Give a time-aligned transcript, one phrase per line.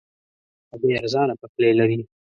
[0.71, 1.99] هګۍ ارزانه پخلی لري.